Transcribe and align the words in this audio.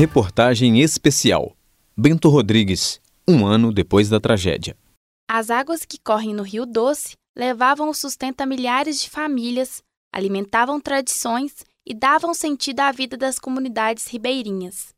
Reportagem 0.00 0.80
especial. 0.80 1.54
Bento 1.94 2.30
Rodrigues, 2.30 2.98
um 3.28 3.46
ano 3.46 3.70
depois 3.70 4.08
da 4.08 4.18
tragédia. 4.18 4.74
As 5.28 5.50
águas 5.50 5.84
que 5.84 5.98
correm 5.98 6.32
no 6.32 6.42
Rio 6.42 6.64
Doce 6.64 7.18
levavam 7.36 7.90
o 7.90 7.92
sustento 7.92 8.40
a 8.40 8.46
milhares 8.46 9.02
de 9.02 9.10
famílias, 9.10 9.82
alimentavam 10.10 10.80
tradições 10.80 11.66
e 11.86 11.92
davam 11.92 12.32
sentido 12.32 12.80
à 12.80 12.90
vida 12.90 13.14
das 13.14 13.38
comunidades 13.38 14.06
ribeirinhas. 14.06 14.94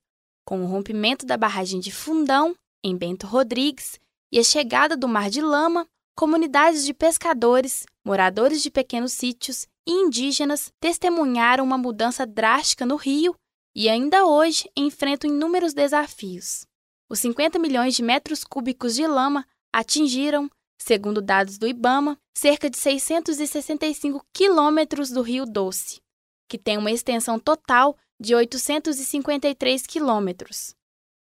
Com 0.47 0.63
o 0.63 0.67
rompimento 0.67 1.27
da 1.27 1.37
barragem 1.37 1.81
de 1.81 1.91
Fundão, 1.91 2.55
em 2.85 2.97
Bento 2.97 3.27
Rodrigues, 3.27 3.99
e 4.31 4.39
a 4.39 4.45
chegada 4.45 4.97
do 4.97 5.09
Mar 5.09 5.31
de 5.31 5.41
Lama, 5.41 5.85
comunidades 6.17 6.87
de 6.87 6.95
pescadores, 6.95 7.87
moradores 8.05 8.63
de 8.63 8.71
pequenos 8.71 9.11
sítios 9.11 9.67
e 9.85 9.91
indígenas 9.91 10.71
testemunharam 10.79 11.65
uma 11.65 11.77
mudança 11.77 12.25
drástica 12.25 12.87
no 12.87 12.95
rio 12.95 13.35
e 13.75 13.89
ainda 13.89 14.27
hoje 14.27 14.71
enfrentam 14.77 15.31
inúmeros 15.31 15.73
desafios. 15.73 16.67
Os 17.09 17.19
50 17.21 17.59
milhões 17.59 17.95
de 17.95 18.03
metros 18.03 18.45
cúbicos 18.45 18.95
de 18.95 19.07
lama 19.07 19.47
atingiram, 19.73 20.51
segundo 20.79 21.21
dados 21.23 21.59
do 21.59 21.67
IBAMA, 21.67 22.19
cerca 22.37 22.69
de 22.69 22.79
665 22.79 24.25
quilômetros 24.33 25.11
do 25.11 25.23
Rio 25.23 25.45
Doce, 25.45 26.01
que 26.49 26.59
tem 26.59 26.79
uma 26.79 26.91
extensão 26.91 27.39
total 27.39 27.97
de 28.21 28.35
853 28.35 29.87
quilômetros. 29.87 30.75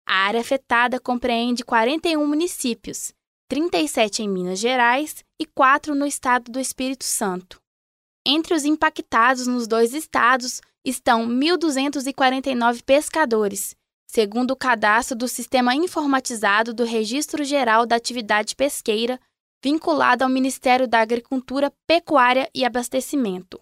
A 0.05 0.25
área 0.25 0.41
afetada 0.41 0.99
compreende 0.99 1.63
41 1.63 2.25
municípios, 2.27 3.13
37 3.47 4.23
em 4.23 4.29
Minas 4.29 4.59
Gerais 4.59 5.23
e 5.39 5.45
4 5.45 5.95
no 5.95 6.05
estado 6.05 6.51
do 6.51 6.59
Espírito 6.59 7.05
Santo. 7.05 7.61
Entre 8.25 8.53
os 8.53 8.65
impactados 8.65 9.47
nos 9.47 9.67
dois 9.67 9.93
estados 9.93 10.61
estão 10.85 11.27
1.249 11.27 12.83
pescadores, 12.83 13.75
segundo 14.07 14.51
o 14.51 14.55
cadastro 14.55 15.17
do 15.17 15.27
Sistema 15.27 15.73
Informatizado 15.73 16.73
do 16.73 16.83
Registro 16.83 17.43
Geral 17.43 17.85
da 17.85 17.95
Atividade 17.95 18.55
Pesqueira, 18.55 19.19
vinculado 19.63 20.23
ao 20.23 20.29
Ministério 20.29 20.87
da 20.87 20.99
Agricultura, 20.99 21.71
Pecuária 21.87 22.49
e 22.53 22.65
Abastecimento. 22.65 23.61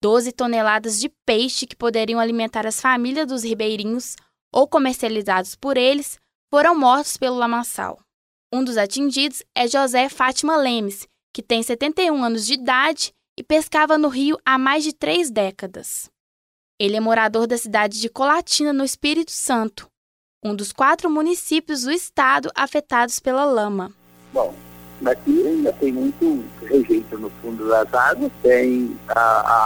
12 0.00 0.30
toneladas 0.32 1.00
de 1.00 1.08
peixe 1.26 1.66
que 1.66 1.74
poderiam 1.74 2.20
alimentar 2.20 2.66
as 2.66 2.80
famílias 2.80 3.26
dos 3.26 3.42
ribeirinhos 3.42 4.14
ou 4.52 4.68
comercializados 4.68 5.56
por 5.56 5.76
eles 5.76 6.18
foram 6.50 6.74
mortos 6.74 7.16
pelo 7.16 7.36
lamaçal. 7.36 8.00
Um 8.52 8.64
dos 8.64 8.78
atingidos 8.78 9.42
é 9.54 9.66
José 9.66 10.08
Fátima 10.08 10.56
Lemes, 10.56 11.06
que 11.34 11.42
tem 11.42 11.62
71 11.62 12.24
anos 12.24 12.46
de 12.46 12.54
idade 12.54 13.12
e 13.36 13.42
pescava 13.42 13.98
no 13.98 14.08
rio 14.08 14.38
há 14.44 14.56
mais 14.56 14.84
de 14.84 14.92
três 14.92 15.30
décadas. 15.30 16.08
Ele 16.80 16.96
é 16.96 17.00
morador 17.00 17.46
da 17.46 17.58
cidade 17.58 18.00
de 18.00 18.08
Colatina, 18.08 18.72
no 18.72 18.84
Espírito 18.84 19.32
Santo, 19.32 19.88
um 20.44 20.54
dos 20.54 20.72
quatro 20.72 21.10
municípios 21.10 21.82
do 21.82 21.90
estado 21.90 22.50
afetados 22.54 23.18
pela 23.18 23.44
lama. 23.44 23.90
Bom, 24.32 24.54
Aqui 25.06 25.46
ainda 25.46 25.72
tem 25.74 25.92
muito 25.92 26.44
rejeito 26.60 27.16
no 27.18 27.30
fundo 27.40 27.68
das 27.68 27.92
águas, 27.94 28.32
tem 28.42 28.98
a, 29.08 29.20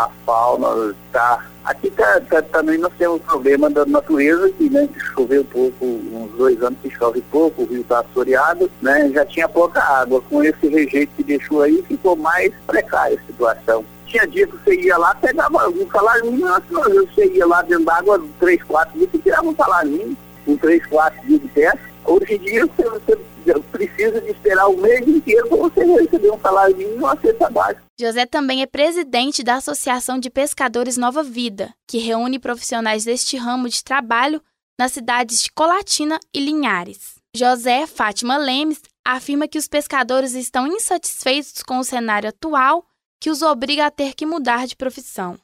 a 0.05 0.11
fauna, 0.27 0.95
tá. 1.11 1.47
Aqui 1.65 1.91
tá, 1.91 2.21
tá, 2.29 2.43
também 2.43 2.77
nós 2.77 2.93
temos 2.99 3.17
um 3.17 3.25
problema 3.25 3.71
da 3.71 3.87
natureza 3.87 4.51
que 4.51 4.69
né, 4.69 4.87
choveu 5.15 5.43
pouco, 5.45 5.87
uns 5.87 6.31
dois 6.37 6.63
anos 6.63 6.79
que 6.83 6.91
chove 6.91 7.23
pouco, 7.31 7.63
o 7.63 7.65
rio 7.65 7.81
está 7.81 8.01
assoreado, 8.01 8.71
né? 8.83 9.11
Já 9.15 9.25
tinha 9.25 9.49
pouca 9.49 9.83
água. 9.83 10.21
Com 10.29 10.45
esse 10.45 10.69
rejeito 10.69 11.13
que 11.17 11.25
deixou 11.25 11.63
aí, 11.63 11.83
ficou 11.89 12.15
mais 12.15 12.53
precária 12.67 13.19
a 13.19 13.27
situação 13.27 13.85
tinha 14.13 14.27
dia 14.27 14.47
que 14.47 14.57
você 14.57 14.75
ia 14.75 14.99
lá, 14.99 15.15
pegava 15.15 15.69
um 15.71 15.91
salário 15.91 16.47
antes 16.47 16.69
você 16.71 17.27
ia 17.33 17.47
lá 17.47 17.63
dentro 17.63 17.87
d'água, 17.87 18.23
três, 18.39 18.63
quatro 18.63 18.99
dias, 18.99 19.11
você 19.11 19.19
tirava 19.19 19.49
um 19.49 19.57
salário 19.57 20.17
com 20.45 20.57
três, 20.59 20.87
quatro 20.87 21.27
dias 21.27 21.41
de 21.41 21.49
pesca. 21.49 21.93
Hoje 22.05 22.35
em 22.35 22.39
dia 22.39 22.67
você, 22.67 23.19
você 23.47 23.61
precisa 23.73 24.21
de 24.21 24.31
esperar 24.31 24.69
o 24.69 24.77
mês 24.77 25.07
inteiro 25.09 25.49
para 25.49 25.57
você 25.57 25.85
receber 25.85 26.31
um 26.31 26.41
salário 26.41 26.77
mínimo 26.77 26.97
e 26.97 26.99
uma 26.99 27.17
cesta 27.19 27.49
básica. 27.49 27.83
José 27.99 28.27
também 28.27 28.63
é 28.63 28.67
presidente 28.67 29.43
da 29.43 29.57
Associação 29.57 30.19
de 30.19 30.29
Pescadores 30.29 30.97
Nova 30.97 31.23
Vida, 31.23 31.73
que 31.89 31.99
reúne 31.99 32.39
profissionais 32.39 33.05
deste 33.05 33.37
ramo 33.37 33.69
de 33.69 33.83
trabalho 33.83 34.43
nas 34.79 34.93
cidades 34.93 35.43
de 35.43 35.51
Colatina 35.53 36.19
e 36.35 36.41
Linhares. 36.41 37.15
José 37.35 37.87
Fátima 37.87 38.37
Lemes 38.37 38.83
afirma 39.05 39.49
que 39.49 39.59
os 39.59 39.69
pescadores 39.69 40.35
estão 40.35 40.67
insatisfeitos 40.67 41.63
com 41.63 41.79
o 41.79 41.85
cenário 41.85 42.29
atual 42.29 42.85
que 43.23 43.31
os 43.31 43.41
obriga 43.41 43.87
a 43.87 43.91
ter 43.91 44.15
que 44.15 44.27
mudar 44.27 44.67
de 44.67 44.77
profissão. 44.77 45.39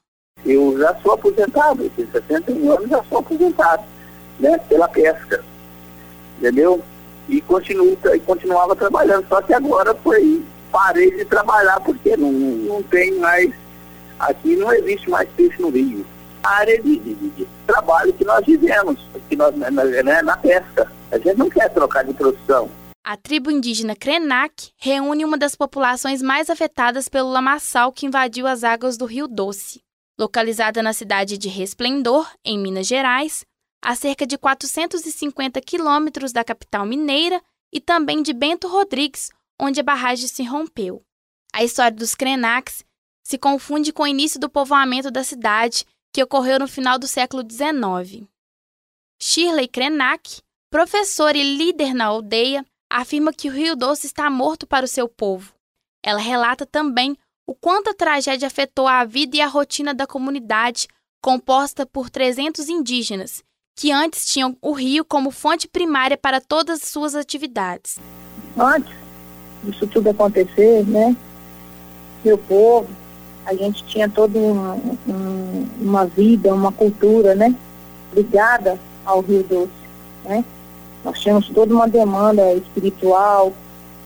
Eu 0.45 0.77
já 0.79 0.95
sou 0.97 1.13
aposentado, 1.13 1.85
eu 1.85 1.91
tenho 1.91 2.11
61 2.11 2.73
anos, 2.73 2.91
já 2.91 3.05
sou 3.05 3.19
aposentado, 3.19 3.85
né, 4.39 4.59
pela 4.69 4.89
pesca, 4.89 5.45
entendeu? 6.39 6.83
e, 7.29 7.41
continuo, 7.43 7.97
e 8.15 8.21
continuava 8.21 8.75
trabalhando. 8.75 9.29
Só 9.29 9.41
que 9.43 9.53
agora 9.53 9.95
foi, 9.95 10.43
parei 10.73 11.11
de 11.11 11.25
trabalhar 11.25 11.79
porque 11.81 12.17
não, 12.17 12.33
não 12.33 12.83
tem 12.83 13.17
mais, 13.19 13.53
aqui 14.19 14.57
não 14.57 14.73
existe 14.73 15.09
mais 15.11 15.29
peixe 15.37 15.61
no 15.61 15.69
rio. 15.69 16.05
A 16.43 16.57
área 16.57 16.81
de, 16.81 16.99
de, 16.99 17.15
de 17.15 17.49
trabalho 17.67 18.13
que 18.13 18.25
nós 18.25 18.45
vivemos, 18.45 18.99
que 19.29 19.37
nós, 19.37 19.55
né, 19.55 19.71
né, 19.71 20.23
na 20.23 20.37
pesca. 20.37 20.91
A 21.11 21.19
gente 21.19 21.37
não 21.37 21.51
quer 21.51 21.69
trocar 21.71 22.05
de 22.05 22.15
profissão. 22.15 22.69
A 23.09 23.17
tribo 23.17 23.51
indígena 23.51 23.97
Krenak 23.97 24.71
reúne 24.77 25.25
uma 25.25 25.39
das 25.39 25.55
populações 25.55 26.21
mais 26.21 26.51
afetadas 26.51 27.09
pelo 27.09 27.31
lamaçal 27.31 27.91
que 27.91 28.05
invadiu 28.05 28.47
as 28.47 28.63
águas 28.63 28.99
do 28.99 29.07
Rio 29.07 29.27
Doce. 29.27 29.83
Localizada 30.21 30.83
na 30.83 30.93
cidade 30.93 31.39
de 31.39 31.49
Resplendor, 31.49 32.31
em 32.45 32.59
Minas 32.59 32.87
Gerais, 32.87 33.47
a 33.83 33.95
cerca 33.95 34.27
de 34.27 34.37
450 34.37 35.59
quilômetros 35.63 36.35
da 36.35 36.45
capital 36.45 36.85
mineira 36.85 37.43
e 37.73 37.81
também 37.81 38.23
de 38.23 38.35
Bento 38.35 38.69
Rodrigues, 38.69 39.31
onde 39.59 39.81
a 39.81 39.83
barragem 39.83 40.29
se 40.29 40.43
rompeu. 40.43 41.03
A 41.51 41.65
história 41.65 41.97
dos 41.97 42.15
Krenaks 42.15 42.85
se 43.25 43.39
confunde 43.39 43.91
com 43.91 44.03
o 44.03 44.07
início 44.07 44.39
do 44.39 44.51
povoamento 44.51 45.11
da 45.11 45.25
cidade, 45.25 45.87
que 46.13 46.23
ocorreu 46.23 46.59
no 46.59 46.69
final 46.69 46.99
do 46.99 47.09
século 47.09 47.43
XIX. 47.43 48.29
Shirley 49.19 49.67
Krenak, 49.67 50.43
professora 50.69 51.39
e 51.39 51.57
líder 51.57 51.95
na 51.95 52.05
aldeia, 52.05 52.63
afirma 52.91 53.33
que 53.33 53.49
o 53.49 53.53
Rio 53.53 53.77
Doce 53.77 54.07
está 54.07 54.31
morto 54.31 54.67
para 54.67 54.85
o 54.85 54.89
seu 54.89 55.09
povo. 55.09 55.53
Ela 56.03 56.21
relata 56.21 56.65
também 56.65 57.17
o 57.47 57.55
quanto 57.55 57.91
a 57.91 57.95
tragédia 57.95 58.47
afetou 58.47 58.87
a 58.87 59.05
vida 59.05 59.37
e 59.37 59.41
a 59.41 59.47
rotina 59.47 59.95
da 59.95 60.07
comunidade, 60.07 60.87
composta 61.23 61.87
por 61.87 62.11
300 62.11 62.69
indígenas, 62.69 63.43
que 63.77 63.91
antes 63.91 64.27
tinham 64.27 64.57
o 64.61 64.73
rio 64.73 65.05
como 65.05 65.31
fonte 65.31 65.67
primária 65.67 66.17
para 66.17 66.41
todas 66.41 66.83
as 66.83 66.89
suas 66.89 67.15
atividades. 67.15 67.99
Antes 68.57 68.93
disso 69.65 69.87
tudo 69.87 70.11
acontecer, 70.11 70.85
né, 70.87 71.17
meu 72.25 72.37
povo, 72.37 72.89
a 73.47 73.55
gente 73.55 73.83
tinha 73.85 74.09
toda 74.09 74.39
uma, 74.39 76.05
vida, 76.05 76.53
uma 76.53 76.71
cultura, 76.71 77.35
né, 77.35 77.55
ligada 78.13 78.79
ao 79.05 79.21
Rio 79.21 79.43
Doce, 79.43 79.73
né. 80.25 80.45
Nós 81.05 81.19
tínhamos 81.21 81.49
toda 81.49 81.73
uma 81.73 81.89
demanda 81.89 82.53
espiritual, 82.55 83.53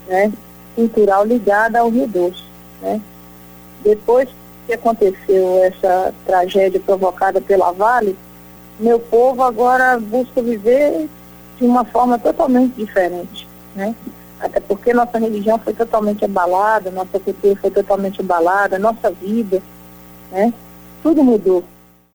né, 0.07 0.33
cultural 0.75 1.25
ligada 1.25 1.81
ao 1.81 1.89
Rio 1.89 2.07
Doce, 2.07 2.43
né. 2.81 3.01
Depois 3.83 4.29
que 4.67 4.73
aconteceu 4.73 5.65
essa 5.65 6.15
tragédia 6.25 6.81
provocada 6.81 7.41
pela 7.41 7.73
Vale, 7.73 8.17
meu 8.79 8.99
povo 8.99 9.43
agora 9.43 9.99
busca 9.99 10.41
viver 10.41 11.09
de 11.59 11.65
uma 11.65 11.85
forma 11.85 12.19
totalmente 12.19 12.75
diferente, 12.75 13.47
né? 13.75 13.95
Até 14.41 14.59
porque 14.61 14.93
nossa 14.93 15.19
religião 15.19 15.59
foi 15.59 15.73
totalmente 15.73 16.25
abalada, 16.25 16.91
nossa 16.91 17.19
cultura 17.21 17.55
foi 17.57 17.71
totalmente 17.71 18.21
abalada, 18.21 18.79
nossa 18.79 19.11
vida, 19.11 19.63
né? 20.31 20.53
Tudo 21.03 21.23
mudou. 21.23 21.63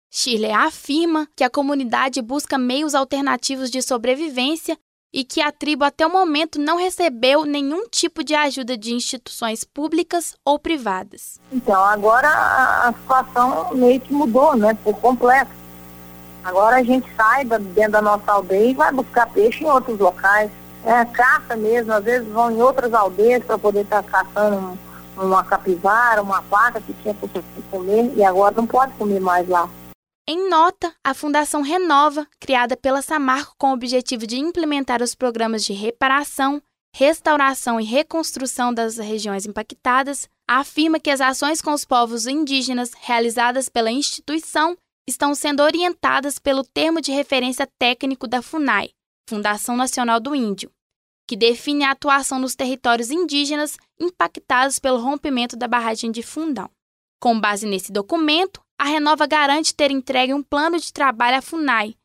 Shirley 0.10 0.52
afirma 0.52 1.28
que 1.36 1.44
a 1.44 1.50
comunidade 1.50 2.22
busca 2.22 2.58
meios 2.58 2.96
alternativos 2.96 3.70
de 3.70 3.82
sobrevivência 3.82 4.78
e 5.14 5.24
que 5.24 5.42
a 5.42 5.52
tribo 5.52 5.84
até 5.84 6.06
o 6.06 6.12
momento 6.12 6.60
não 6.60 6.78
recebeu 6.78 7.46
nenhum 7.46 7.88
tipo 7.88 8.24
de 8.24 8.34
ajuda 8.34 8.78
de 8.78 8.94
instituições 8.94 9.64
públicas 9.64 10.36
ou 10.44 10.58
privadas. 10.58 11.40
Então, 11.52 11.82
agora 11.84 12.28
a 12.30 12.94
situação 12.94 13.74
meio 13.76 14.00
que 14.02 14.12
mudou, 14.12 14.56
né, 14.56 14.78
por 14.84 14.96
completo. 14.98 15.52
Agora 16.44 16.78
a 16.78 16.84
gente 16.84 17.08
sai 17.16 17.46
dentro 17.46 17.92
da 17.92 18.02
nossa 18.02 18.32
aldeia 18.32 18.72
e 18.72 18.74
vai 18.74 18.92
buscar 18.92 19.28
peixe 19.28 19.64
em 19.64 19.68
outros 19.68 20.00
locais. 20.00 20.50
É, 20.84 21.04
caça 21.06 21.56
mesmo, 21.56 21.92
às 21.94 22.04
vezes 22.04 22.28
vão 22.28 22.50
em 22.52 22.62
outras 22.62 22.94
aldeias 22.94 23.44
para 23.44 23.58
poder 23.58 23.82
estar 23.82 24.04
tá 24.04 24.24
caçando 24.24 24.78
uma 25.16 25.44
capivara, 25.44 26.22
uma 26.22 26.42
vaca 26.42 26.80
que 26.80 26.94
tinha 27.02 27.14
para 27.14 27.30
comer 27.70 28.14
e 28.16 28.24
agora 28.24 28.56
não 28.56 28.66
pode 28.66 28.94
comer 28.94 29.20
mais 29.20 29.48
lá. 29.48 29.70
Em 30.30 30.50
nota, 30.50 30.94
a 31.02 31.14
Fundação 31.14 31.62
Renova, 31.62 32.28
criada 32.38 32.76
pela 32.76 33.02
Samarco 33.02 33.56
com 33.58 33.70
o 33.70 33.74
objetivo 33.74 34.28
de 34.28 34.38
implementar 34.38 35.02
os 35.02 35.16
programas 35.16 35.64
de 35.64 35.72
reparação, 35.72 36.62
restauração 36.94 37.80
e 37.80 37.86
reconstrução 37.86 38.74
das 38.74 38.98
regiões 38.98 39.46
impactadas, 39.46 40.28
afirma 40.46 41.00
que 41.00 41.10
as 41.10 41.22
ações 41.22 41.62
com 41.62 41.72
os 41.72 41.86
povos 41.86 42.28
indígenas 42.28 42.92
realizadas 42.94 43.70
pela 43.70 43.90
instituição 43.90 44.78
estão 45.08 45.34
sendo 45.34 45.64
orientadas 45.64 46.38
pelo 46.38 46.66
termo 46.66 47.00
de 47.00 47.14
referência 47.14 47.66
técnico 47.80 48.28
da 48.28 48.42
FUNAI, 48.42 48.90
Fundação 49.30 49.78
Nacional 49.78 50.20
do 50.20 50.36
Índio, 50.36 50.70
que 51.26 51.38
define 51.38 51.86
a 51.86 51.92
atuação 51.92 52.38
nos 52.38 52.54
territórios 52.54 53.12
indígenas 53.12 53.78
impactados 53.98 54.78
pelo 54.78 55.00
rompimento 55.00 55.56
da 55.56 55.70
barragem 55.70 56.12
de 56.12 56.22
Fundão. 56.22 56.70
Com 57.18 57.40
base 57.40 57.66
nesse 57.66 57.94
documento, 57.94 58.62
a 58.78 58.86
Renova 58.86 59.26
garante 59.26 59.74
ter 59.74 59.92
entregue 59.92 60.34
um 60.34 60.44
plano 60.44 60.80
de 60.80 60.94
trabalho 60.94 61.38
à 61.38 61.42
FUNAI, 61.42 61.96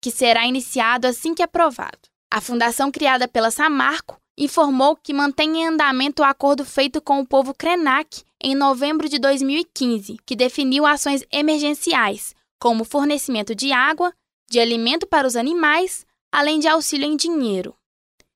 que 0.00 0.10
será 0.10 0.46
iniciado 0.46 1.06
assim 1.06 1.34
que 1.34 1.42
aprovado. 1.42 1.98
A 2.32 2.40
fundação 2.40 2.90
criada 2.92 3.26
pela 3.26 3.50
Samarco 3.50 4.20
informou 4.38 4.96
que 4.96 5.12
mantém 5.12 5.58
em 5.58 5.66
andamento 5.66 6.22
o 6.22 6.24
acordo 6.24 6.64
feito 6.64 7.02
com 7.02 7.20
o 7.20 7.26
povo 7.26 7.52
Krenak 7.52 8.22
em 8.42 8.54
novembro 8.54 9.08
de 9.08 9.18
2015, 9.18 10.16
que 10.24 10.36
definiu 10.36 10.86
ações 10.86 11.24
emergenciais, 11.32 12.34
como 12.58 12.84
fornecimento 12.84 13.54
de 13.54 13.72
água, 13.72 14.14
de 14.48 14.60
alimento 14.60 15.06
para 15.06 15.26
os 15.26 15.36
animais, 15.36 16.06
além 16.32 16.60
de 16.60 16.68
auxílio 16.68 17.06
em 17.06 17.16
dinheiro. 17.16 17.74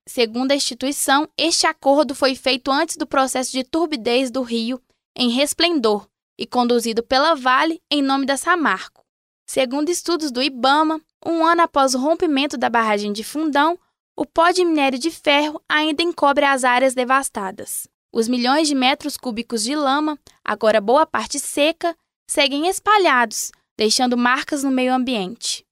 Segundo 0.07 0.51
a 0.51 0.55
instituição, 0.55 1.27
este 1.37 1.65
acordo 1.65 2.13
foi 2.13 2.35
feito 2.35 2.69
antes 2.69 2.97
do 2.97 3.07
processo 3.07 3.51
de 3.51 3.63
turbidez 3.63 4.29
do 4.29 4.43
rio 4.43 4.79
em 5.15 5.29
Resplendor 5.29 6.07
e 6.37 6.45
conduzido 6.45 7.03
pela 7.03 7.35
Vale 7.35 7.81
em 7.89 8.01
nome 8.01 8.25
da 8.25 8.37
Samarco. 8.37 9.05
Segundo 9.47 9.89
estudos 9.89 10.31
do 10.31 10.41
IBAMA, 10.41 11.01
um 11.25 11.45
ano 11.45 11.61
após 11.61 11.93
o 11.93 11.99
rompimento 11.99 12.57
da 12.57 12.69
barragem 12.69 13.13
de 13.13 13.23
Fundão, 13.23 13.79
o 14.17 14.25
pó 14.25 14.51
de 14.51 14.65
minério 14.65 14.97
de 14.97 15.11
ferro 15.11 15.61
ainda 15.69 16.01
encobre 16.01 16.45
as 16.45 16.63
áreas 16.63 16.93
devastadas. 16.93 17.87
Os 18.13 18.27
milhões 18.27 18.67
de 18.67 18.75
metros 18.75 19.17
cúbicos 19.17 19.63
de 19.63 19.75
lama, 19.75 20.17
agora 20.43 20.79
boa 20.81 21.05
parte 21.05 21.39
seca, 21.39 21.95
seguem 22.29 22.67
espalhados, 22.67 23.51
deixando 23.77 24.17
marcas 24.17 24.63
no 24.63 24.71
meio 24.71 24.93
ambiente. 24.93 25.65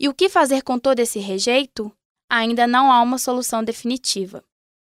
E 0.00 0.08
o 0.08 0.14
que 0.14 0.28
fazer 0.28 0.62
com 0.62 0.78
todo 0.78 0.98
esse 0.98 1.18
rejeito? 1.18 1.94
ainda 2.30 2.66
não 2.66 2.92
há 2.92 3.02
uma 3.02 3.18
solução 3.18 3.64
definitiva. 3.64 4.44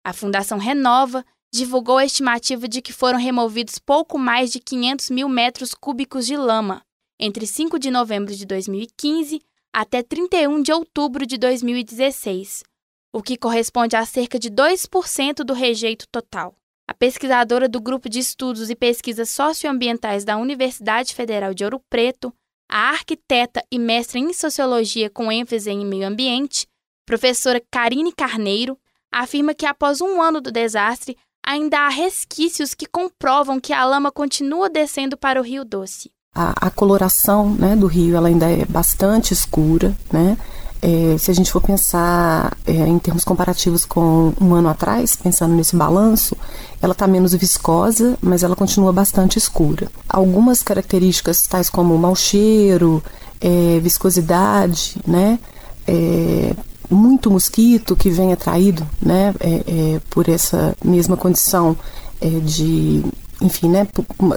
A 0.05 0.13
Fundação 0.13 0.59
Renova 0.59 1.25
divulgou 1.53 1.99
a 1.99 2.05
estimativa 2.05 2.67
de 2.67 2.81
que 2.81 2.93
foram 2.93 3.19
removidos 3.19 3.79
pouco 3.79 4.19
mais 4.19 4.51
de 4.51 4.59
500 4.59 5.11
mil 5.11 5.29
metros 5.29 5.75
cúbicos 5.75 6.27
de 6.27 6.37
lama 6.37 6.83
entre 7.21 7.47
5 7.47 7.79
de 7.79 7.91
novembro 7.91 8.35
de 8.35 8.45
2015 8.45 9.41
até 9.73 10.03
31 10.03 10.61
de 10.61 10.73
outubro 10.73 11.25
de 11.25 11.39
2016, 11.39 12.65
o 13.13 13.23
que 13.23 13.37
corresponde 13.37 13.95
a 13.95 14.05
cerca 14.05 14.39
de 14.39 14.51
2% 14.51 15.45
do 15.45 15.53
rejeito 15.53 16.07
total. 16.11 16.55
A 16.89 16.93
pesquisadora 16.93 17.69
do 17.69 17.81
Grupo 17.81 18.09
de 18.09 18.19
Estudos 18.19 18.71
e 18.71 18.75
Pesquisas 18.75 19.31
Socioambientais 19.31 20.25
da 20.25 20.37
Universidade 20.37 21.15
Federal 21.15 21.55
de 21.55 21.65
Ouro 21.65 21.81
Preto, 21.89 22.35
a 22.69 22.91
arquiteta 22.91 23.65
e 23.71 23.79
mestre 23.79 24.19
em 24.19 24.33
Sociologia 24.33 25.09
com 25.09 25.31
ênfase 25.31 25.71
em 25.71 25.87
Meio 25.87 26.07
Ambiente, 26.07 26.67
Professora 27.07 27.63
Karine 27.71 28.13
Carneiro 28.13 28.79
afirma 29.13 29.55
que 29.55 29.67
após 29.67 30.01
um 30.01 30.21
ano 30.21 30.41
do 30.41 30.51
desastre, 30.51 31.17
ainda 31.45 31.81
há 31.81 31.89
resquícios 31.89 32.75
que 32.75 32.87
comprovam 32.87 33.61
que 33.61 33.73
a 33.73 33.85
lama 33.85 34.11
continua 34.11 34.71
descendo 34.71 35.17
para 35.17 35.41
o 35.41 35.45
Rio 35.45 35.65
Doce. 35.65 36.11
A, 36.35 36.67
a 36.69 36.71
coloração 36.71 37.51
né, 37.51 37.77
do 37.77 37.87
rio 37.87 38.17
ela 38.17 38.29
ainda 38.29 38.51
é 38.51 38.65
bastante 38.65 39.35
escura, 39.35 39.95
né? 40.11 40.39
É, 40.85 41.17
se 41.17 41.31
a 41.31 41.35
gente 41.35 41.53
for 41.53 41.63
pensar 41.63 42.57
é, 42.67 42.73
em 42.73 42.99
termos 42.99 43.23
comparativos 43.23 43.85
com 43.85 44.33
um 44.41 44.53
ano 44.53 44.69
atrás, 44.69 45.15
pensando 45.15 45.55
nesse 45.55 45.77
balanço, 45.77 46.37
ela 46.81 46.93
está 46.93 47.07
menos 47.07 47.33
viscosa, 47.35 48.19
mas 48.21 48.43
ela 48.43 48.57
continua 48.57 48.93
bastante 48.93 49.39
escura. 49.39 49.89
Algumas 50.09 50.61
características, 50.61 51.43
tais 51.43 51.71
como 51.71 51.97
mau 51.97 52.17
cheiro, 52.17 53.01
é, 53.41 53.79
viscosidade, 53.79 54.97
né, 55.07 55.39
é, 55.87 56.53
muito 56.93 57.31
mosquito 57.31 57.97
que 57.97 58.11
vem 58.11 58.33
atraído 58.33 58.87
né, 59.01 59.35
é, 59.41 59.51
é, 59.95 60.01
por 60.11 60.29
essa 60.29 60.77
mesma 60.85 61.17
condição 61.17 61.77
é, 62.21 62.29
de. 62.29 63.03
Enfim, 63.41 63.69
né, 63.69 63.89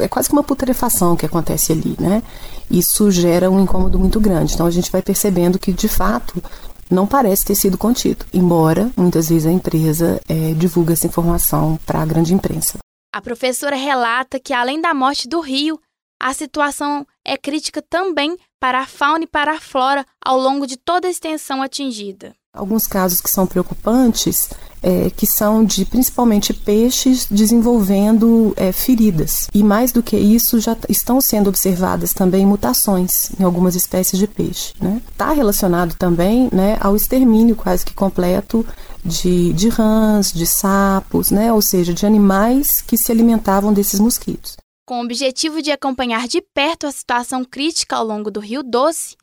é 0.01 0.07
quase 0.07 0.27
que 0.27 0.33
uma 0.33 0.43
putrefação 0.43 1.15
que 1.15 1.25
acontece 1.25 1.71
ali, 1.71 1.95
né? 1.99 2.23
Isso 2.71 3.11
gera 3.11 3.51
um 3.51 3.59
incômodo 3.59 3.99
muito 3.99 4.19
grande. 4.19 4.55
Então 4.55 4.65
a 4.65 4.71
gente 4.71 4.91
vai 4.91 5.01
percebendo 5.01 5.59
que, 5.59 5.71
de 5.71 5.87
fato, 5.87 6.41
não 6.89 7.05
parece 7.05 7.45
ter 7.45 7.53
sido 7.53 7.77
contido, 7.77 8.25
embora 8.33 8.91
muitas 8.97 9.29
vezes 9.29 9.45
a 9.45 9.51
empresa 9.51 10.19
é, 10.27 10.53
divulgue 10.53 10.93
essa 10.93 11.05
informação 11.05 11.79
para 11.85 12.01
a 12.01 12.05
grande 12.05 12.33
imprensa. 12.33 12.79
A 13.13 13.21
professora 13.21 13.75
relata 13.75 14.39
que, 14.39 14.53
além 14.53 14.81
da 14.81 14.93
morte 14.93 15.27
do 15.27 15.39
rio, 15.39 15.79
a 16.19 16.33
situação 16.33 17.05
é 17.23 17.37
crítica 17.37 17.81
também 17.81 18.37
para 18.59 18.79
a 18.79 18.85
fauna 18.85 19.25
e 19.25 19.27
para 19.27 19.53
a 19.53 19.59
flora 19.59 20.05
ao 20.23 20.39
longo 20.39 20.65
de 20.65 20.77
toda 20.77 21.07
a 21.07 21.11
extensão 21.11 21.61
atingida. 21.61 22.35
Alguns 22.55 22.87
casos 22.87 23.19
que 23.19 23.29
são 23.29 23.45
preocupantes, 23.45 24.49
é, 24.85 25.09
que 25.09 25.25
são 25.25 25.63
de 25.63 25.83
principalmente 25.83 26.53
peixes 26.53 27.27
desenvolvendo 27.29 28.53
é, 28.55 28.71
feridas. 28.71 29.47
E 29.53 29.63
mais 29.63 29.91
do 29.91 30.03
que 30.03 30.15
isso, 30.15 30.59
já 30.59 30.77
estão 30.87 31.19
sendo 31.19 31.47
observadas 31.47 32.13
também 32.13 32.45
mutações 32.45 33.31
em 33.39 33.43
algumas 33.43 33.75
espécies 33.75 34.19
de 34.19 34.27
peixe. 34.27 34.73
Está 34.75 34.85
né? 34.85 35.01
Tá 35.17 35.33
relacionado 35.33 35.95
também 35.95 36.49
né, 36.53 36.77
ao 36.79 36.95
extermínio 36.95 37.55
quase 37.55 37.83
que 37.83 37.95
completo 37.95 38.65
de, 39.03 39.53
de 39.53 39.69
rãs, 39.69 40.31
de 40.31 40.45
sapos, 40.45 41.31
né? 41.31 41.51
ou 41.51 41.61
seja, 41.61 41.93
de 41.93 42.05
animais 42.05 42.81
que 42.81 42.95
se 42.95 43.11
alimentavam 43.11 43.73
desses 43.73 43.99
mosquitos. 43.99 44.55
Com 44.87 44.99
o 44.99 45.03
objetivo 45.03 45.63
de 45.63 45.71
acompanhar 45.71 46.27
de 46.27 46.41
perto 46.53 46.85
a 46.85 46.91
situação 46.91 47.43
crítica 47.43 47.95
ao 47.95 48.05
longo 48.05 48.29
do 48.29 48.39
Rio 48.39 48.61
Doce, 48.61 49.15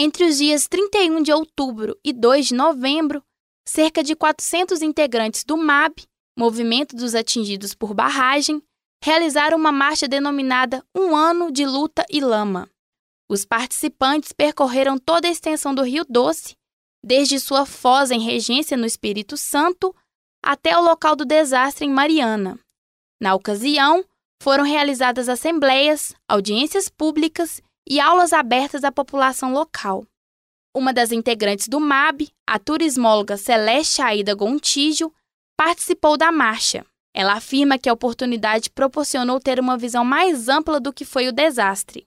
entre 0.00 0.24
os 0.24 0.38
dias 0.38 0.68
31 0.68 1.20
de 1.20 1.32
outubro 1.32 1.98
e 2.04 2.12
2 2.12 2.46
de 2.46 2.54
novembro, 2.54 3.20
cerca 3.66 4.00
de 4.00 4.14
400 4.14 4.80
integrantes 4.80 5.42
do 5.42 5.56
MAB, 5.56 6.04
Movimento 6.38 6.94
dos 6.94 7.16
Atingidos 7.16 7.74
por 7.74 7.92
Barragem, 7.92 8.62
realizaram 9.02 9.58
uma 9.58 9.72
marcha 9.72 10.06
denominada 10.06 10.84
Um 10.94 11.16
Ano 11.16 11.50
de 11.50 11.66
Luta 11.66 12.06
e 12.08 12.20
Lama. 12.20 12.70
Os 13.28 13.44
participantes 13.44 14.32
percorreram 14.32 14.98
toda 14.98 15.26
a 15.26 15.32
extensão 15.32 15.74
do 15.74 15.82
Rio 15.82 16.04
Doce, 16.08 16.54
desde 17.04 17.40
sua 17.40 17.66
foz 17.66 18.12
em 18.12 18.20
Regência 18.20 18.76
no 18.76 18.86
Espírito 18.86 19.36
Santo 19.36 19.92
até 20.40 20.78
o 20.78 20.82
local 20.82 21.16
do 21.16 21.24
desastre 21.24 21.84
em 21.84 21.90
Mariana. 21.90 22.56
Na 23.20 23.34
ocasião, 23.34 24.04
foram 24.40 24.62
realizadas 24.62 25.28
assembleias, 25.28 26.14
audiências 26.28 26.88
públicas 26.88 27.60
e 27.88 27.98
aulas 27.98 28.32
abertas 28.32 28.84
à 28.84 28.92
população 28.92 29.52
local. 29.52 30.04
Uma 30.76 30.92
das 30.92 31.10
integrantes 31.10 31.66
do 31.66 31.80
MAB, 31.80 32.28
a 32.46 32.58
turismóloga 32.58 33.36
Celeste 33.36 34.02
Aida 34.02 34.34
Gontijo, 34.34 35.12
participou 35.56 36.16
da 36.16 36.30
marcha. 36.30 36.84
Ela 37.14 37.32
afirma 37.32 37.78
que 37.78 37.88
a 37.88 37.92
oportunidade 37.92 38.70
proporcionou 38.70 39.40
ter 39.40 39.58
uma 39.58 39.78
visão 39.78 40.04
mais 40.04 40.48
ampla 40.48 40.78
do 40.78 40.92
que 40.92 41.04
foi 41.04 41.26
o 41.26 41.32
desastre. 41.32 42.06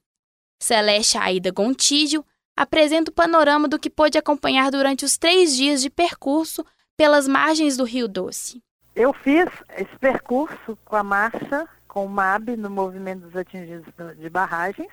Celeste 0.61 1.17
Aida 1.17 1.51
Gontijo 1.51 2.23
apresenta 2.55 3.09
o 3.09 3.13
panorama 3.13 3.67
do 3.67 3.79
que 3.79 3.89
pôde 3.89 4.17
acompanhar 4.17 4.69
durante 4.69 5.03
os 5.03 5.17
três 5.17 5.55
dias 5.55 5.81
de 5.81 5.89
percurso 5.89 6.63
pelas 6.95 7.27
margens 7.27 7.75
do 7.75 7.83
Rio 7.83 8.07
Doce. 8.07 8.61
Eu 8.95 9.11
fiz 9.13 9.47
esse 9.75 9.97
percurso 9.99 10.77
com 10.85 10.95
a 10.95 11.03
marcha, 11.03 11.67
com 11.87 12.05
o 12.05 12.09
MAB, 12.09 12.55
no 12.55 12.69
Movimento 12.69 13.21
dos 13.21 13.35
Atingidos 13.35 13.91
de 14.17 14.29
Barragens, 14.29 14.91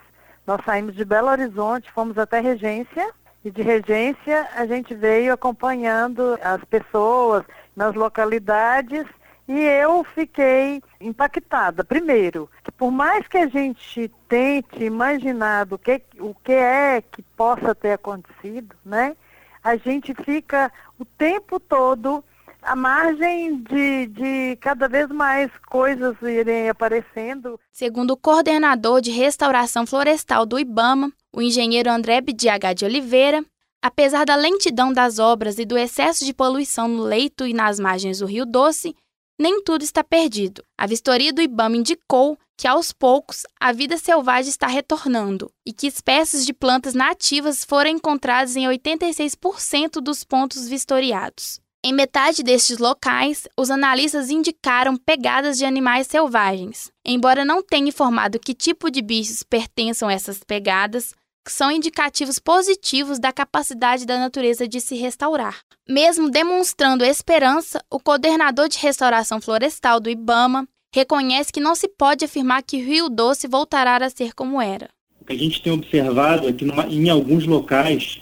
nós 0.49 0.65
saímos 0.65 0.97
de 0.97 1.05
Belo 1.05 1.29
Horizonte, 1.29 1.93
fomos 1.93 2.17
até 2.17 2.41
Regência, 2.41 3.13
e 3.45 3.51
de 3.51 3.61
Regência 3.61 4.49
a 4.55 4.65
gente 4.65 4.95
veio 4.95 5.31
acompanhando 5.31 6.39
as 6.43 6.65
pessoas 6.65 7.45
nas 7.77 7.95
localidades 7.95 9.05
e 9.47 9.61
eu 9.61 10.03
fiquei 10.03 10.83
impactada. 10.99 11.85
Primeiro, 11.85 12.49
que 12.65 12.73
por 12.73 12.91
mais 12.91 13.29
que 13.29 13.37
a 13.37 13.47
gente 13.47 14.11
tente 14.27 14.83
imaginar 14.83 15.67
do 15.67 15.77
que, 15.77 16.01
o 16.19 16.35
que 16.35 16.53
é 16.53 17.03
que 17.03 17.21
possa 17.37 17.75
ter 17.75 17.93
acontecido, 17.93 18.75
né? 18.83 19.15
A 19.63 19.77
gente 19.77 20.15
fica 20.15 20.73
o 20.99 21.05
tempo 21.05 21.61
todo 21.61 22.25
a 22.63 22.77
margem 22.77 23.63
de, 23.63 24.07
de 24.07 24.57
cada 24.57 24.89
vez 24.89 25.09
mais 25.09 25.51
coisas 25.69 26.17
irem 26.23 26.69
aparecendo. 26.69 27.59
Segundo 27.71 28.13
o 28.13 28.17
coordenador 28.17 29.01
de 29.01 29.11
restauração 29.11 29.87
florestal 29.87 30.45
do 30.45 30.59
IBAMA, 30.59 31.13
o 31.35 31.41
engenheiro 31.41 31.91
André 31.91 32.21
Bidiagá 32.21 32.73
de 32.73 32.85
Oliveira, 32.85 33.45
apesar 33.83 34.25
da 34.25 34.37
lentidão 34.37 34.93
das 34.93 35.19
obras 35.19 35.59
e 35.59 35.65
do 35.65 35.79
excesso 35.79 36.25
de 36.25 36.35
poluição 36.35 36.89
no 36.89 37.03
leito 37.03 37.47
e 37.47 37.53
nas 37.53 37.79
margens 37.79 38.19
do 38.19 38.27
Rio 38.27 38.45
Doce, 38.45 38.95
nem 39.39 39.63
tudo 39.63 39.83
está 39.83 40.03
perdido. 40.03 40.65
A 40.77 40.87
vistoria 40.87 41.33
do 41.33 41.41
IBAMA 41.41 41.77
indicou 41.77 42.37
que, 42.57 42.67
aos 42.67 42.93
poucos, 42.93 43.45
a 43.61 43.71
vida 43.71 43.97
selvagem 43.97 44.51
está 44.51 44.67
retornando 44.67 45.49
e 45.65 45.73
que 45.73 45.87
espécies 45.87 46.45
de 46.45 46.53
plantas 46.53 46.93
nativas 46.93 47.65
foram 47.65 47.91
encontradas 47.91 48.57
em 48.57 48.67
86% 48.67 50.01
dos 50.01 50.25
pontos 50.25 50.69
vistoriados. 50.69 51.61
Em 51.89 51.93
metade 51.95 52.43
destes 52.43 52.77
locais, 52.77 53.49
os 53.57 53.71
analistas 53.71 54.29
indicaram 54.29 54.95
pegadas 54.95 55.57
de 55.57 55.65
animais 55.65 56.07
selvagens. 56.07 56.93
Embora 57.03 57.47
não 57.47 57.63
tenha 57.63 57.89
informado 57.89 58.39
que 58.39 58.53
tipo 58.53 58.91
de 58.91 59.01
bichos 59.01 59.43
pertençam 59.43 60.07
a 60.07 60.13
essas 60.13 60.45
pegadas, 60.45 61.15
são 61.49 61.71
indicativos 61.71 62.39
positivos 62.39 63.19
da 63.19 63.33
capacidade 63.33 64.05
da 64.05 64.19
natureza 64.19 64.69
de 64.69 64.83
se 64.83 64.97
restaurar. 64.97 65.61
Mesmo 65.89 66.31
demonstrando 66.31 67.07
esperança, 67.07 67.83
o 67.91 67.99
coordenador 67.99 68.69
de 68.69 68.77
restauração 68.77 69.41
florestal 69.41 69.99
do 69.99 70.11
IBAMA 70.11 70.69
reconhece 70.95 71.51
que 71.51 71.59
não 71.59 71.75
se 71.75 71.89
pode 71.89 72.23
afirmar 72.23 72.63
que 72.65 72.77
Rio 72.77 73.09
Doce 73.09 73.49
voltará 73.49 73.97
a 73.97 74.11
ser 74.11 74.35
como 74.35 74.61
era. 74.61 74.91
O 75.19 75.25
que 75.25 75.33
a 75.33 75.39
gente 75.39 75.63
tem 75.63 75.73
observado 75.73 76.47
é 76.51 76.53
que 76.53 76.67
em 76.67 77.09
alguns 77.09 77.47
locais, 77.47 78.21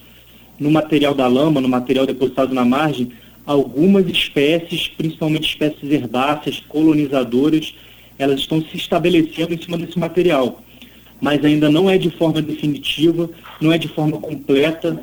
no 0.56 0.70
material 0.70 1.16
da 1.16 1.26
lama, 1.26 1.60
no 1.60 1.68
material 1.68 2.06
depositado 2.06 2.54
na 2.54 2.64
margem, 2.64 3.12
algumas 3.46 4.06
espécies, 4.08 4.88
principalmente 4.88 5.48
espécies 5.48 5.90
herbáceas, 5.90 6.60
colonizadoras, 6.68 7.74
elas 8.18 8.40
estão 8.40 8.60
se 8.60 8.76
estabelecendo 8.76 9.54
em 9.54 9.62
cima 9.62 9.78
desse 9.78 9.98
material. 9.98 10.62
Mas 11.20 11.44
ainda 11.44 11.70
não 11.70 11.88
é 11.88 11.96
de 11.96 12.10
forma 12.10 12.42
definitiva, 12.42 13.30
não 13.60 13.72
é 13.72 13.78
de 13.78 13.88
forma 13.88 14.18
completa. 14.18 15.00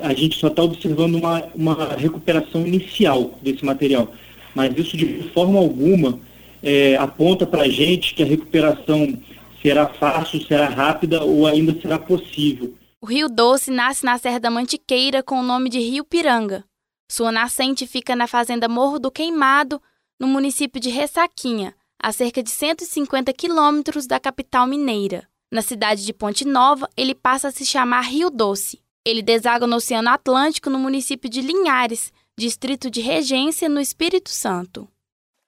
A 0.00 0.12
gente 0.12 0.38
só 0.38 0.48
está 0.48 0.62
observando 0.62 1.16
uma, 1.16 1.44
uma 1.54 1.94
recuperação 1.96 2.66
inicial 2.66 3.38
desse 3.42 3.64
material. 3.64 4.12
Mas 4.54 4.76
isso 4.76 4.96
de 4.96 5.22
forma 5.34 5.58
alguma 5.58 6.18
é, 6.62 6.96
aponta 6.96 7.46
para 7.46 7.62
a 7.62 7.68
gente 7.68 8.14
que 8.14 8.22
a 8.22 8.26
recuperação 8.26 9.18
será 9.62 9.86
fácil, 9.86 10.40
será 10.42 10.68
rápida 10.68 11.22
ou 11.22 11.46
ainda 11.46 11.74
será 11.80 11.98
possível. 11.98 12.74
O 13.00 13.06
Rio 13.06 13.28
Doce 13.28 13.70
nasce 13.70 14.04
na 14.04 14.18
Serra 14.18 14.40
da 14.40 14.50
Mantiqueira 14.50 15.22
com 15.22 15.38
o 15.38 15.42
nome 15.42 15.70
de 15.70 15.78
Rio 15.78 16.04
Piranga. 16.04 16.64
Sua 17.10 17.32
nascente 17.32 17.86
fica 17.86 18.14
na 18.14 18.26
fazenda 18.26 18.68
Morro 18.68 18.98
do 18.98 19.10
Queimado, 19.10 19.80
no 20.20 20.28
município 20.28 20.78
de 20.78 20.90
Ressaquinha, 20.90 21.74
a 21.98 22.12
cerca 22.12 22.42
de 22.42 22.50
150 22.50 23.32
quilômetros 23.32 24.06
da 24.06 24.20
capital 24.20 24.66
mineira. 24.66 25.26
Na 25.50 25.62
cidade 25.62 26.04
de 26.04 26.12
Ponte 26.12 26.44
Nova, 26.44 26.88
ele 26.94 27.14
passa 27.14 27.48
a 27.48 27.50
se 27.50 27.64
chamar 27.64 28.02
Rio 28.02 28.28
Doce. 28.28 28.82
Ele 29.06 29.22
deságua 29.22 29.66
no 29.66 29.76
Oceano 29.76 30.10
Atlântico, 30.10 30.68
no 30.68 30.78
município 30.78 31.30
de 31.30 31.40
Linhares, 31.40 32.12
distrito 32.36 32.90
de 32.90 33.00
Regência, 33.00 33.70
no 33.70 33.80
Espírito 33.80 34.28
Santo. 34.28 34.86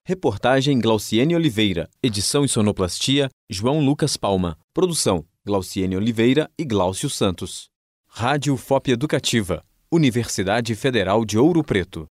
Reportagem 0.02 0.80
Glauciene 0.80 1.36
Oliveira. 1.36 1.90
Edição 2.02 2.42
e 2.42 2.48
sonoplastia 2.48 3.28
João 3.50 3.84
Lucas 3.84 4.16
Palma. 4.16 4.56
Produção 4.72 5.26
Glauciene 5.44 5.94
Oliveira 5.94 6.50
e 6.58 6.64
Glaucio 6.64 7.10
Santos. 7.10 7.68
Rádio 8.08 8.56
FOP 8.56 8.90
Educativa. 8.90 9.62
Universidade 9.92 10.76
Federal 10.76 11.24
de 11.24 11.36
Ouro 11.36 11.64
Preto. 11.64 12.08